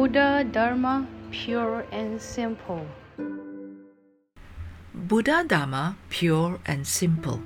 Buddha 0.00 0.46
Dharma 0.50 1.06
pure 1.30 1.84
and 1.92 2.18
simple. 2.18 2.86
Buddha 4.94 5.44
Dharma 5.46 5.94
pure 6.08 6.58
and 6.64 6.86
simple. 6.86 7.42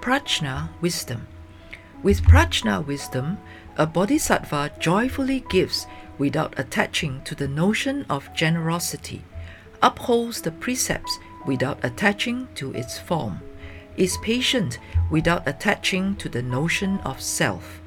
Prajna 0.00 0.70
wisdom. 0.80 1.28
With 2.02 2.24
prajna 2.24 2.84
wisdom, 2.84 3.38
a 3.76 3.86
bodhisattva 3.86 4.72
joyfully 4.80 5.44
gives 5.48 5.86
without 6.18 6.58
attaching 6.58 7.22
to 7.22 7.36
the 7.36 7.46
notion 7.46 8.04
of 8.10 8.34
generosity, 8.34 9.22
upholds 9.80 10.42
the 10.42 10.50
precepts 10.50 11.20
without 11.46 11.78
attaching 11.84 12.48
to 12.56 12.72
its 12.72 12.98
form, 12.98 13.38
is 13.96 14.18
patient 14.24 14.80
without 15.08 15.46
attaching 15.46 16.16
to 16.16 16.28
the 16.28 16.42
notion 16.42 16.98
of 17.04 17.22
self, 17.22 17.80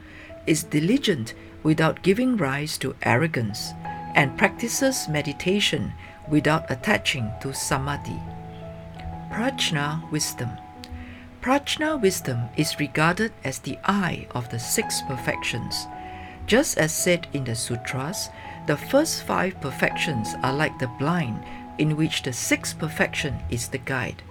is 0.47 0.63
diligent 0.63 1.33
without 1.63 2.01
giving 2.01 2.37
rise 2.37 2.77
to 2.77 2.95
arrogance, 3.01 3.73
and 4.15 4.37
practices 4.37 5.07
meditation 5.07 5.93
without 6.27 6.69
attaching 6.71 7.31
to 7.41 7.53
samadhi. 7.53 8.19
Prajna 9.31 10.09
wisdom. 10.09 10.49
Prajna 11.41 12.01
wisdom 12.01 12.49
is 12.57 12.79
regarded 12.79 13.31
as 13.43 13.59
the 13.59 13.77
eye 13.83 14.25
of 14.31 14.49
the 14.49 14.57
six 14.57 15.01
perfections. 15.07 15.85
Just 16.47 16.77
as 16.77 16.91
said 16.93 17.27
in 17.33 17.43
the 17.43 17.53
sutras, 17.53 18.29
the 18.65 18.77
first 18.77 19.23
five 19.23 19.59
perfections 19.61 20.33
are 20.41 20.53
like 20.53 20.79
the 20.79 20.87
blind, 20.97 21.43
in 21.77 21.97
which 21.97 22.23
the 22.23 22.33
sixth 22.33 22.79
perfection 22.79 23.37
is 23.49 23.67
the 23.67 23.77
guide. 23.77 24.23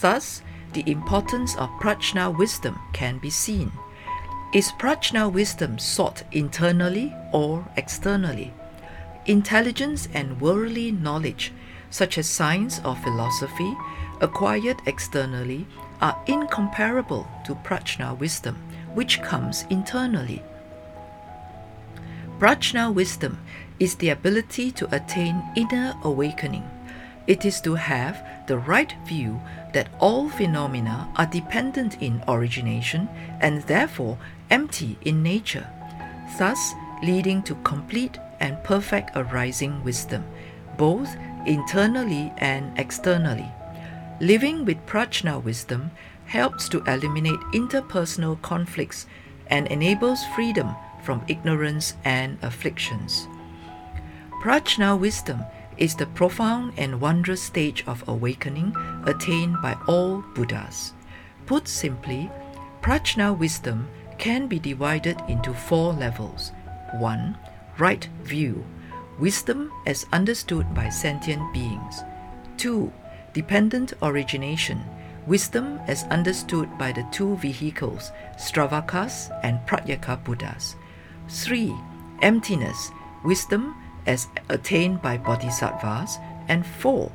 Thus, 0.00 0.40
the 0.72 0.88
importance 0.90 1.56
of 1.56 1.68
prajna 1.80 2.36
wisdom 2.36 2.78
can 2.92 3.18
be 3.18 3.30
seen. 3.30 3.72
Is 4.54 4.72
prajna 4.72 5.30
wisdom 5.30 5.78
sought 5.78 6.22
internally 6.32 7.12
or 7.32 7.66
externally? 7.76 8.52
Intelligence 9.26 10.08
and 10.12 10.40
worldly 10.40 10.92
knowledge, 10.92 11.52
such 11.90 12.18
as 12.18 12.28
science 12.28 12.80
or 12.84 12.94
philosophy, 12.96 13.74
acquired 14.20 14.76
externally, 14.86 15.66
are 16.02 16.22
incomparable 16.26 17.26
to 17.46 17.54
prajna 17.54 18.18
wisdom, 18.18 18.56
which 18.92 19.22
comes 19.22 19.64
internally. 19.70 20.42
Prajna 22.38 22.92
wisdom 22.92 23.38
is 23.80 23.94
the 23.96 24.10
ability 24.10 24.70
to 24.72 24.94
attain 24.94 25.42
inner 25.56 25.94
awakening. 26.02 26.68
It 27.26 27.46
is 27.46 27.62
to 27.62 27.76
have 27.76 28.22
the 28.46 28.58
right 28.58 28.92
view 29.06 29.40
that 29.72 29.88
all 29.98 30.28
phenomena 30.28 31.08
are 31.16 31.26
dependent 31.26 32.02
in 32.02 32.22
origination 32.28 33.08
and 33.40 33.62
therefore 33.62 34.18
empty 34.50 34.98
in 35.02 35.22
nature, 35.22 35.66
thus 36.38 36.74
leading 37.02 37.42
to 37.44 37.54
complete 37.64 38.18
and 38.40 38.62
perfect 38.64 39.10
arising 39.14 39.82
wisdom, 39.84 40.24
both 40.76 41.16
internally 41.46 42.32
and 42.38 42.76
externally. 42.78 43.50
Living 44.20 44.64
with 44.64 44.84
prajna 44.86 45.42
wisdom 45.42 45.90
helps 46.26 46.68
to 46.68 46.82
eliminate 46.84 47.40
interpersonal 47.52 48.40
conflicts 48.42 49.06
and 49.48 49.66
enables 49.68 50.24
freedom 50.34 50.74
from 51.02 51.24
ignorance 51.28 51.94
and 52.04 52.38
afflictions. 52.42 53.28
Prajna 54.42 54.98
wisdom 54.98 55.44
is 55.76 55.94
the 55.96 56.06
profound 56.06 56.72
and 56.76 57.00
wondrous 57.00 57.42
stage 57.42 57.84
of 57.86 58.06
awakening 58.08 58.74
attained 59.04 59.56
by 59.60 59.76
all 59.88 60.24
Buddhas. 60.34 60.92
Put 61.46 61.68
simply, 61.68 62.30
prajna 62.80 63.36
wisdom 63.36 63.88
can 64.18 64.46
be 64.46 64.58
divided 64.58 65.20
into 65.28 65.52
four 65.52 65.92
levels. 65.92 66.52
1. 66.98 67.36
Right 67.78 68.08
view, 68.22 68.64
wisdom 69.18 69.72
as 69.86 70.06
understood 70.12 70.72
by 70.74 70.88
sentient 70.88 71.52
beings. 71.52 72.02
2. 72.58 72.92
Dependent 73.32 73.94
origination, 74.00 74.80
wisdom 75.26 75.80
as 75.88 76.04
understood 76.04 76.78
by 76.78 76.92
the 76.92 77.04
two 77.10 77.36
vehicles, 77.38 78.12
Sravakas 78.36 79.30
and 79.42 79.58
Pratyeka 79.66 80.22
Buddhas. 80.22 80.76
3. 81.28 81.74
Emptiness, 82.22 82.90
wisdom 83.24 83.74
as 84.06 84.28
attained 84.48 85.02
by 85.02 85.18
bodhisattvas. 85.18 86.18
And 86.48 86.64
4. 86.64 87.10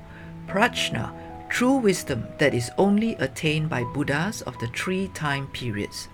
Prajna, 0.47 1.13
true 1.49 1.77
wisdom 1.77 2.25
that 2.37 2.53
is 2.53 2.71
only 2.77 3.15
attained 3.15 3.69
by 3.69 3.83
Buddhas 3.83 4.41
of 4.41 4.57
the 4.59 4.67
three 4.67 5.07
time 5.09 5.47
periods. 5.47 6.09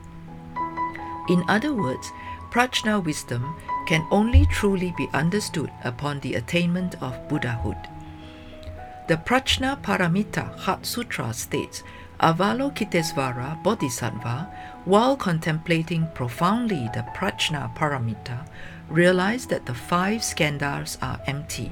In 1.29 1.43
other 1.47 1.73
words, 1.73 2.11
prajna 2.51 3.03
wisdom 3.03 3.55
can 3.85 4.07
only 4.11 4.45
truly 4.47 4.93
be 4.97 5.07
understood 5.13 5.71
upon 5.83 6.19
the 6.19 6.35
attainment 6.35 7.01
of 7.01 7.27
Buddhahood. 7.27 7.77
The 9.07 9.17
Prajna 9.17 9.81
Paramita 9.81 10.57
Heart 10.57 10.85
Sutra 10.85 11.33
states 11.33 11.83
Avalokitesvara 12.19 13.61
Bodhisattva, 13.61 14.49
while 14.85 15.15
contemplating 15.15 16.07
profoundly 16.13 16.89
the 16.93 17.05
Prajna 17.15 17.75
Paramita, 17.75 18.47
realized 18.89 19.49
that 19.49 19.65
the 19.65 19.73
five 19.73 20.21
skandhas 20.21 20.97
are 21.01 21.19
empty. 21.27 21.71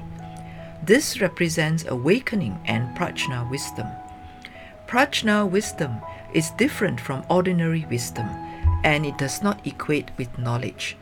This 0.82 1.20
represents 1.20 1.84
awakening 1.88 2.60
and 2.66 2.96
prajna 2.96 3.48
wisdom. 3.50 3.86
Prajna 4.86 5.48
wisdom 5.48 5.96
is 6.34 6.50
different 6.52 7.00
from 7.00 7.24
ordinary 7.30 7.86
wisdom 7.88 8.28
and 8.84 9.06
it 9.06 9.16
does 9.16 9.42
not 9.42 9.66
equate 9.66 10.10
with 10.18 10.38
knowledge. 10.38 10.96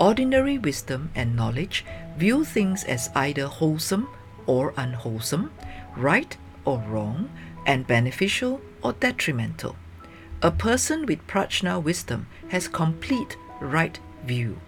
Ordinary 0.00 0.58
wisdom 0.58 1.10
and 1.16 1.34
knowledge 1.34 1.84
view 2.16 2.44
things 2.44 2.84
as 2.84 3.10
either 3.16 3.46
wholesome 3.46 4.08
or 4.46 4.72
unwholesome, 4.76 5.50
right 5.96 6.36
or 6.64 6.78
wrong, 6.86 7.30
and 7.66 7.86
beneficial 7.86 8.60
or 8.82 8.92
detrimental. 8.92 9.74
A 10.40 10.52
person 10.52 11.04
with 11.04 11.26
prajna 11.26 11.82
wisdom 11.82 12.28
has 12.48 12.68
complete 12.68 13.36
right 13.60 13.98
view. 14.24 14.60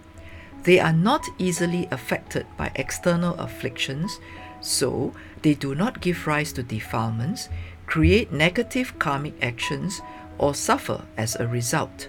They 0.64 0.80
are 0.80 0.92
not 0.92 1.24
easily 1.38 1.86
affected 1.92 2.46
by 2.56 2.72
external 2.74 3.34
afflictions, 3.34 4.18
so 4.60 5.14
they 5.42 5.54
do 5.54 5.74
not 5.76 6.00
give 6.00 6.26
rise 6.26 6.52
to 6.54 6.62
defilements, 6.64 7.48
create 7.86 8.32
negative 8.32 8.98
karmic 8.98 9.34
actions, 9.42 10.00
or 10.38 10.54
suffer 10.54 11.04
as 11.16 11.36
a 11.36 11.46
result. 11.46 12.08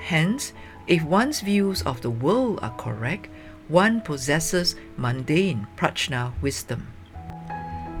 Hence, 0.00 0.52
if 0.90 1.04
one's 1.04 1.40
views 1.40 1.82
of 1.82 2.00
the 2.00 2.10
world 2.10 2.58
are 2.62 2.74
correct, 2.76 3.28
one 3.68 4.00
possesses 4.00 4.74
mundane 4.96 5.64
prajna 5.76 6.32
wisdom. 6.42 6.88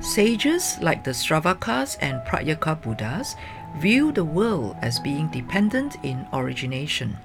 Sages 0.00 0.76
like 0.82 1.04
the 1.04 1.12
Sravakas 1.12 1.96
and 2.00 2.20
Pratyeka 2.26 2.82
Buddhas 2.82 3.36
view 3.78 4.10
the 4.10 4.24
world 4.24 4.74
as 4.82 4.98
being 4.98 5.28
dependent 5.28 5.98
in 6.02 6.26
origination. 6.32 7.16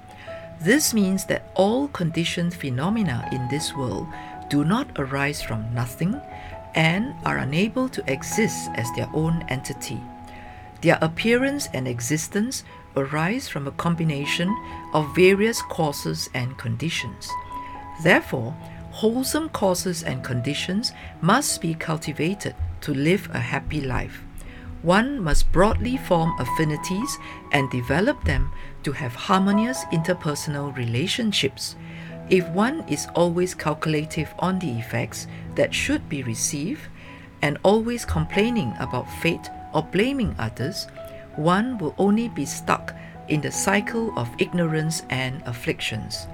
This 0.60 0.94
means 0.94 1.24
that 1.24 1.50
all 1.56 1.88
conditioned 1.88 2.54
phenomena 2.54 3.28
in 3.32 3.48
this 3.48 3.74
world 3.74 4.06
do 4.48 4.64
not 4.64 4.86
arise 4.96 5.42
from 5.42 5.74
nothing 5.74 6.14
and 6.76 7.12
are 7.24 7.38
unable 7.38 7.88
to 7.88 8.04
exist 8.06 8.70
as 8.76 8.86
their 8.94 9.08
own 9.12 9.44
entity. 9.48 10.00
Their 10.82 10.98
appearance 11.00 11.68
and 11.74 11.88
existence 11.88 12.62
arise 12.96 13.48
from 13.48 13.66
a 13.66 13.72
combination 13.72 14.54
of 14.94 15.14
various 15.14 15.62
causes 15.62 16.30
and 16.34 16.56
conditions. 16.58 17.30
Therefore, 18.02 18.52
wholesome 18.90 19.50
causes 19.50 20.02
and 20.02 20.24
conditions 20.24 20.92
must 21.20 21.60
be 21.60 21.74
cultivated 21.74 22.54
to 22.80 22.94
live 22.94 23.28
a 23.32 23.38
happy 23.38 23.80
life. 23.80 24.22
One 24.82 25.20
must 25.20 25.50
broadly 25.52 25.96
form 25.96 26.34
affinities 26.38 27.18
and 27.52 27.70
develop 27.70 28.22
them 28.24 28.52
to 28.84 28.92
have 28.92 29.14
harmonious 29.14 29.84
interpersonal 29.92 30.76
relationships. 30.76 31.76
If 32.30 32.48
one 32.48 32.88
is 32.88 33.06
always 33.14 33.54
calculative 33.54 34.32
on 34.38 34.58
the 34.58 34.78
effects 34.78 35.26
that 35.54 35.74
should 35.74 36.08
be 36.08 36.22
received 36.22 36.82
and 37.42 37.58
always 37.62 38.04
complaining 38.04 38.74
about 38.78 39.10
fate 39.20 39.50
or 39.74 39.82
blaming 39.82 40.34
others, 40.38 40.86
one 41.36 41.78
will 41.78 41.94
only 41.98 42.28
be 42.28 42.44
stuck 42.44 42.94
in 43.28 43.40
the 43.40 43.50
cycle 43.50 44.12
of 44.18 44.30
ignorance 44.38 45.02
and 45.10 45.42
afflictions. 45.46 46.26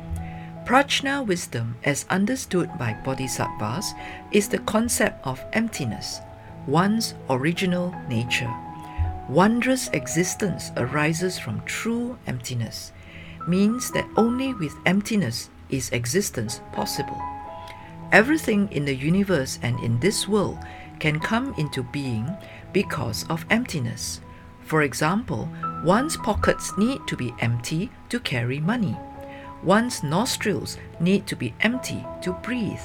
Prajna 0.64 1.26
wisdom, 1.26 1.76
as 1.84 2.06
understood 2.08 2.70
by 2.78 2.94
bodhisattvas, 3.04 3.94
is 4.30 4.48
the 4.48 4.60
concept 4.60 5.26
of 5.26 5.44
emptiness, 5.52 6.20
one's 6.66 7.14
original 7.28 7.94
nature. 8.08 8.52
Wondrous 9.28 9.88
existence 9.88 10.70
arises 10.76 11.38
from 11.38 11.64
true 11.64 12.16
emptiness, 12.26 12.92
means 13.48 13.90
that 13.90 14.06
only 14.16 14.54
with 14.54 14.74
emptiness 14.86 15.50
is 15.68 15.90
existence 15.90 16.60
possible. 16.72 17.20
Everything 18.12 18.68
in 18.70 18.84
the 18.84 18.94
universe 18.94 19.58
and 19.62 19.78
in 19.80 19.98
this 20.00 20.28
world 20.28 20.58
can 21.00 21.18
come 21.18 21.54
into 21.56 21.82
being 21.82 22.28
because 22.72 23.24
of 23.28 23.44
emptiness. 23.50 24.20
For 24.64 24.82
example, 24.82 25.48
one's 25.84 26.16
pockets 26.16 26.72
need 26.78 27.06
to 27.06 27.16
be 27.16 27.34
empty 27.40 27.90
to 28.08 28.20
carry 28.20 28.60
money. 28.60 28.96
One's 29.62 30.02
nostrils 30.02 30.78
need 30.98 31.26
to 31.26 31.36
be 31.36 31.54
empty 31.60 32.04
to 32.22 32.32
breathe. 32.32 32.80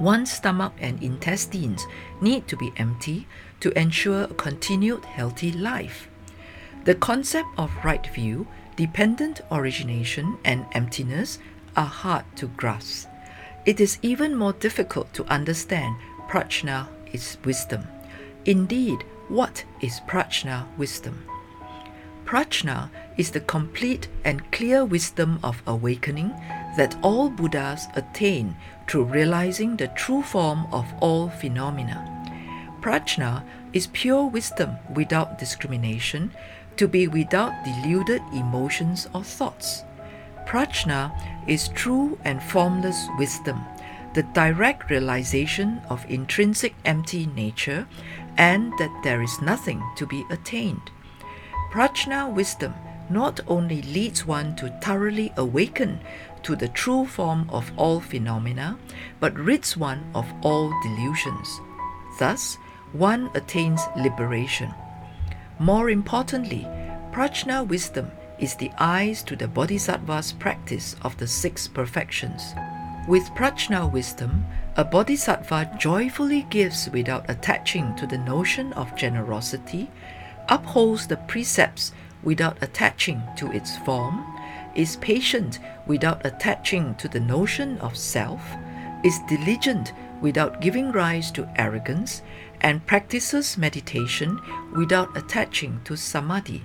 One's 0.00 0.32
stomach 0.32 0.72
and 0.80 1.02
intestines 1.02 1.86
need 2.22 2.48
to 2.48 2.56
be 2.56 2.72
empty 2.78 3.26
to 3.60 3.78
ensure 3.78 4.22
a 4.22 4.34
continued 4.34 5.04
healthy 5.04 5.52
life. 5.52 6.08
The 6.84 6.94
concept 6.94 7.48
of 7.58 7.70
right 7.84 8.06
view, 8.06 8.46
dependent 8.76 9.42
origination, 9.50 10.38
and 10.44 10.64
emptiness 10.72 11.38
are 11.76 11.84
hard 11.84 12.24
to 12.36 12.46
grasp. 12.46 13.08
It 13.66 13.78
is 13.78 13.98
even 14.00 14.34
more 14.34 14.54
difficult 14.54 15.12
to 15.12 15.26
understand 15.26 15.96
prajna 16.28 16.88
is 17.12 17.36
wisdom. 17.44 17.86
Indeed, 18.46 19.04
what 19.30 19.64
is 19.80 20.00
prajna 20.08 20.66
wisdom? 20.76 21.24
Prajna 22.24 22.90
is 23.16 23.30
the 23.30 23.40
complete 23.40 24.08
and 24.24 24.50
clear 24.50 24.84
wisdom 24.84 25.38
of 25.44 25.62
awakening 25.68 26.30
that 26.76 26.96
all 27.00 27.30
Buddhas 27.30 27.86
attain 27.94 28.56
through 28.88 29.04
realizing 29.04 29.76
the 29.76 29.86
true 29.88 30.22
form 30.22 30.66
of 30.72 30.84
all 31.00 31.28
phenomena. 31.28 32.04
Prajna 32.80 33.44
is 33.72 33.86
pure 33.92 34.26
wisdom 34.26 34.76
without 34.94 35.38
discrimination, 35.38 36.32
to 36.76 36.88
be 36.88 37.06
without 37.06 37.52
deluded 37.64 38.22
emotions 38.32 39.08
or 39.14 39.22
thoughts. 39.22 39.84
Prajna 40.44 41.12
is 41.48 41.68
true 41.68 42.18
and 42.24 42.42
formless 42.42 43.06
wisdom, 43.16 43.60
the 44.14 44.22
direct 44.22 44.90
realization 44.90 45.80
of 45.88 46.04
intrinsic 46.08 46.74
empty 46.84 47.26
nature, 47.26 47.86
and 48.36 48.72
that 48.78 49.00
there 49.04 49.22
is 49.22 49.40
nothing 49.40 49.82
to 49.96 50.06
be 50.06 50.24
attained. 50.30 50.90
Prajna 51.70 52.32
wisdom 52.32 52.74
not 53.08 53.40
only 53.46 53.82
leads 53.82 54.26
one 54.26 54.56
to 54.56 54.68
thoroughly 54.80 55.32
awaken 55.36 56.00
to 56.42 56.56
the 56.56 56.68
true 56.68 57.06
form 57.06 57.48
of 57.50 57.70
all 57.76 58.00
phenomena, 58.00 58.78
but 59.20 59.38
rids 59.38 59.76
one 59.76 60.02
of 60.14 60.26
all 60.42 60.72
delusions. 60.82 61.60
Thus, 62.18 62.56
one 62.92 63.30
attains 63.34 63.82
liberation. 63.96 64.72
More 65.58 65.90
importantly, 65.90 66.66
prajna 67.12 67.66
wisdom 67.66 68.10
is 68.38 68.54
the 68.54 68.70
eyes 68.78 69.22
to 69.24 69.36
the 69.36 69.46
bodhisattva's 69.46 70.32
practice 70.32 70.96
of 71.02 71.16
the 71.18 71.26
six 71.26 71.68
perfections. 71.68 72.54
With 73.08 73.34
prajna 73.34 73.90
wisdom, 73.90 74.46
a 74.76 74.84
bodhisattva 74.84 75.76
joyfully 75.78 76.46
gives 76.50 76.88
without 76.90 77.28
attaching 77.28 77.94
to 77.96 78.06
the 78.06 78.18
notion 78.18 78.72
of 78.74 78.94
generosity, 78.94 79.90
upholds 80.48 81.06
the 81.06 81.16
precepts 81.16 81.92
without 82.22 82.62
attaching 82.62 83.22
to 83.36 83.50
its 83.52 83.78
form, 83.78 84.24
is 84.74 84.96
patient 84.96 85.58
without 85.86 86.24
attaching 86.24 86.94
to 86.96 87.08
the 87.08 87.20
notion 87.20 87.78
of 87.78 87.96
self, 87.96 88.42
is 89.02 89.18
diligent 89.28 89.92
without 90.20 90.60
giving 90.60 90.92
rise 90.92 91.30
to 91.32 91.48
arrogance, 91.56 92.22
and 92.60 92.86
practices 92.86 93.56
meditation 93.56 94.38
without 94.76 95.16
attaching 95.16 95.80
to 95.84 95.96
samadhi. 95.96 96.62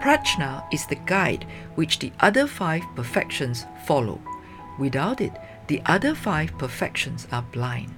Prajna 0.00 0.62
is 0.72 0.86
the 0.86 1.00
guide 1.06 1.46
which 1.74 1.98
the 1.98 2.12
other 2.20 2.46
five 2.46 2.82
perfections 2.94 3.64
follow. 3.86 4.20
Without 4.78 5.20
it, 5.20 5.32
the 5.66 5.82
other 5.86 6.14
five 6.14 6.56
perfections 6.56 7.26
are 7.32 7.42
blind. 7.42 7.94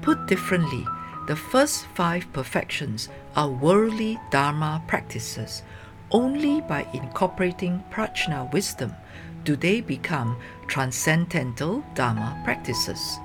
Put 0.00 0.26
differently, 0.26 0.86
the 1.26 1.36
first 1.36 1.86
five 1.94 2.32
perfections 2.32 3.08
are 3.34 3.48
worldly 3.48 4.18
Dharma 4.30 4.82
practices. 4.86 5.62
Only 6.10 6.60
by 6.60 6.86
incorporating 6.94 7.82
prajna 7.90 8.50
wisdom 8.52 8.94
do 9.44 9.56
they 9.56 9.80
become 9.80 10.36
transcendental 10.66 11.84
Dharma 11.94 12.40
practices. 12.44 13.18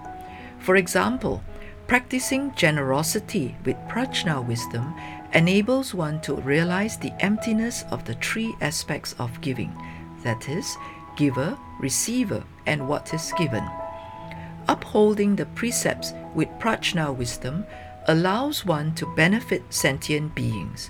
For 0.59 0.75
example, 0.75 1.43
practicing 1.87 2.53
generosity 2.55 3.55
with 3.65 3.77
prajna 3.87 4.45
wisdom 4.45 4.93
enables 5.33 5.93
one 5.93 6.21
to 6.21 6.35
realize 6.35 6.97
the 6.97 7.13
emptiness 7.23 7.83
of 7.91 8.03
the 8.05 8.15
three 8.15 8.55
aspects 8.61 9.13
of 9.19 9.41
giving 9.41 9.73
that 10.23 10.49
is, 10.49 10.77
giver, 11.15 11.57
receiver, 11.79 12.43
and 12.65 12.87
what 12.87 13.13
is 13.13 13.33
given. 13.37 13.67
Upholding 14.67 15.35
the 15.35 15.45
precepts 15.47 16.13
with 16.33 16.47
prajna 16.59 17.15
wisdom 17.15 17.65
allows 18.07 18.65
one 18.65 18.93
to 18.95 19.05
benefit 19.15 19.63
sentient 19.69 20.33
beings. 20.35 20.89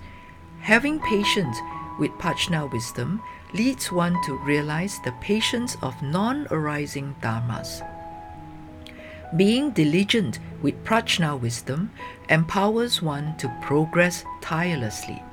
Having 0.62 1.00
patience 1.00 1.58
with 2.00 2.12
prajna 2.12 2.72
wisdom 2.72 3.22
leads 3.54 3.92
one 3.92 4.16
to 4.26 4.38
realize 4.40 5.00
the 5.04 5.12
patience 5.22 5.76
of 5.82 6.02
non 6.02 6.48
arising 6.52 7.16
dharmas. 7.22 7.82
Being 9.36 9.72
diligent 9.72 10.40
with 10.62 10.84
prajna 10.84 11.40
wisdom 11.40 11.92
empowers 12.30 13.02
one 13.02 13.36
to 13.38 13.48
progress 13.62 14.26
tirelessly. 14.42 15.24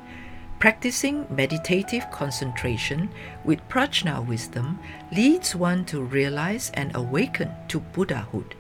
Practicing 0.58 1.24
meditative 1.30 2.10
concentration 2.10 3.10
with 3.44 3.66
prajna 3.68 4.26
wisdom 4.26 4.80
leads 5.12 5.54
one 5.54 5.84
to 5.84 6.02
realize 6.02 6.72
and 6.74 6.90
awaken 6.96 7.52
to 7.68 7.78
Buddhahood. 7.78 8.56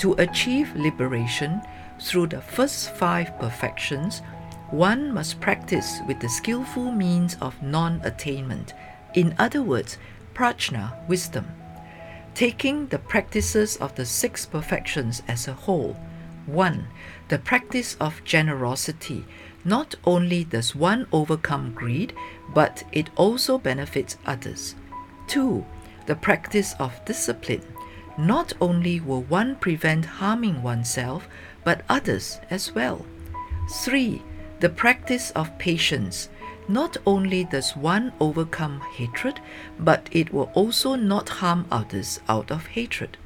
To 0.00 0.12
achieve 0.18 0.76
liberation 0.76 1.62
through 1.98 2.26
the 2.26 2.42
first 2.42 2.94
five 2.96 3.38
perfections, 3.38 4.20
one 4.70 5.14
must 5.14 5.40
practice 5.40 6.00
with 6.06 6.20
the 6.20 6.28
skillful 6.28 6.92
means 6.92 7.38
of 7.40 7.62
non 7.62 8.02
attainment, 8.04 8.74
in 9.14 9.34
other 9.38 9.62
words, 9.62 9.96
prajna 10.34 10.92
wisdom. 11.08 11.46
Taking 12.34 12.88
the 12.88 12.98
practices 12.98 13.78
of 13.78 13.94
the 13.94 14.04
six 14.04 14.44
perfections 14.44 15.22
as 15.28 15.48
a 15.48 15.54
whole, 15.54 15.96
1. 16.46 16.88
The 17.28 17.38
practice 17.38 17.96
of 18.00 18.24
generosity. 18.24 19.24
Not 19.64 19.94
only 20.04 20.44
does 20.44 20.74
one 20.74 21.06
overcome 21.12 21.72
greed, 21.72 22.12
but 22.52 22.84
it 22.92 23.10
also 23.16 23.58
benefits 23.58 24.16
others. 24.26 24.74
2. 25.28 25.64
The 26.06 26.16
practice 26.16 26.74
of 26.78 27.04
discipline. 27.04 27.62
Not 28.18 28.52
only 28.60 29.00
will 29.00 29.22
one 29.22 29.56
prevent 29.56 30.04
harming 30.04 30.62
oneself, 30.62 31.28
but 31.64 31.82
others 31.88 32.40
as 32.50 32.74
well. 32.74 33.06
3. 33.70 34.20
The 34.60 34.68
practice 34.68 35.30
of 35.30 35.56
patience. 35.58 36.28
Not 36.68 36.96
only 37.06 37.44
does 37.44 37.76
one 37.76 38.12
overcome 38.20 38.80
hatred, 38.94 39.40
but 39.78 40.08
it 40.12 40.32
will 40.32 40.50
also 40.54 40.94
not 40.94 41.28
harm 41.28 41.66
others 41.70 42.20
out 42.28 42.50
of 42.50 42.66
hatred. 42.66 43.16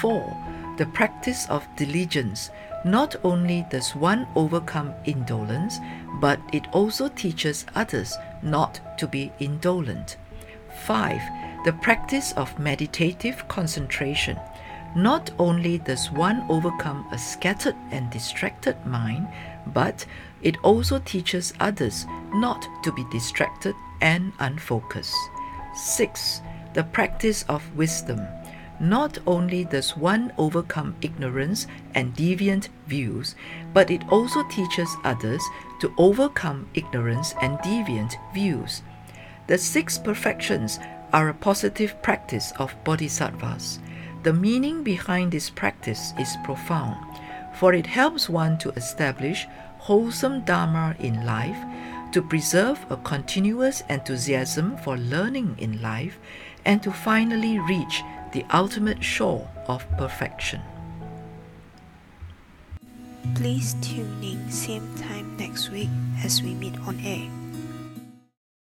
4. 0.00 0.74
The 0.78 0.86
practice 0.86 1.48
of 1.48 1.66
diligence. 1.76 2.50
Not 2.84 3.16
only 3.24 3.66
does 3.70 3.94
one 3.94 4.26
overcome 4.34 4.94
indolence, 5.04 5.78
but 6.20 6.40
it 6.52 6.66
also 6.72 7.08
teaches 7.08 7.66
others 7.74 8.16
not 8.42 8.80
to 8.98 9.06
be 9.06 9.32
indolent. 9.38 10.16
5. 10.86 11.20
The 11.64 11.74
practice 11.74 12.32
of 12.32 12.58
meditative 12.58 13.46
concentration. 13.48 14.38
Not 14.96 15.30
only 15.38 15.78
does 15.78 16.10
one 16.10 16.44
overcome 16.48 17.06
a 17.12 17.18
scattered 17.18 17.76
and 17.90 18.10
distracted 18.10 18.84
mind, 18.86 19.28
but 19.66 20.06
it 20.42 20.56
also 20.62 20.98
teaches 21.00 21.52
others 21.60 22.06
not 22.32 22.66
to 22.82 22.92
be 22.92 23.04
distracted 23.12 23.74
and 24.00 24.32
unfocused. 24.38 25.14
6. 25.74 26.40
The 26.72 26.84
practice 26.84 27.44
of 27.48 27.76
wisdom. 27.76 28.26
Not 28.80 29.18
only 29.26 29.64
does 29.64 29.94
one 29.94 30.32
overcome 30.38 30.96
ignorance 31.02 31.66
and 31.94 32.16
deviant 32.16 32.68
views, 32.86 33.34
but 33.74 33.90
it 33.90 34.02
also 34.08 34.42
teaches 34.44 34.96
others 35.04 35.42
to 35.80 35.92
overcome 35.98 36.66
ignorance 36.72 37.34
and 37.42 37.58
deviant 37.58 38.14
views. 38.32 38.82
The 39.48 39.58
six 39.58 39.98
perfections 39.98 40.78
are 41.12 41.28
a 41.28 41.34
positive 41.34 42.00
practice 42.02 42.52
of 42.58 42.74
bodhisattvas. 42.84 43.80
The 44.22 44.32
meaning 44.32 44.82
behind 44.82 45.32
this 45.32 45.50
practice 45.50 46.14
is 46.18 46.36
profound, 46.44 46.96
for 47.56 47.74
it 47.74 47.86
helps 47.86 48.30
one 48.30 48.56
to 48.58 48.70
establish 48.70 49.46
wholesome 49.78 50.42
Dharma 50.44 50.94
in 50.98 51.26
life, 51.26 51.56
to 52.12 52.22
preserve 52.22 52.78
a 52.90 52.96
continuous 52.96 53.82
enthusiasm 53.88 54.76
for 54.78 54.96
learning 54.96 55.56
in 55.58 55.82
life, 55.82 56.18
and 56.64 56.82
to 56.82 56.92
finally 56.92 57.58
reach 57.58 58.02
the 58.32 58.44
ultimate 58.52 59.02
shore 59.02 59.48
of 59.66 59.88
perfection. 59.98 60.60
Please 63.34 63.74
tune 63.80 64.22
in 64.22 64.50
same 64.50 64.94
time 64.96 65.36
next 65.36 65.70
week 65.70 65.88
as 66.24 66.42
we 66.42 66.54
meet 66.54 66.78
on 66.80 66.98
air. 67.00 67.39